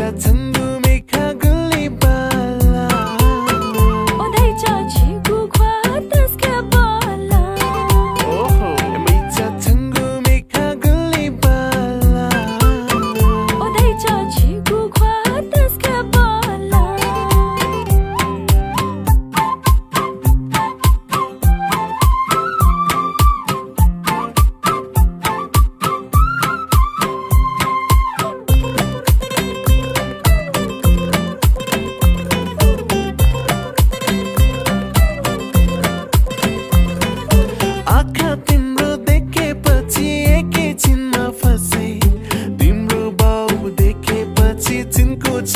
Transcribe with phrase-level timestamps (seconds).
[0.00, 0.49] 的怎？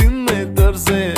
[0.04, 1.14] Ты на торзе